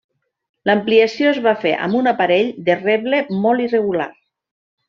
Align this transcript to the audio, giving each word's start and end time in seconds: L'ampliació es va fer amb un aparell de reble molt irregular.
L'ampliació 0.69 1.33
es 1.33 1.37
va 1.47 1.53
fer 1.65 1.75
amb 1.87 1.99
un 2.01 2.11
aparell 2.13 2.51
de 2.71 2.79
reble 2.81 3.23
molt 3.47 3.67
irregular. 3.67 4.13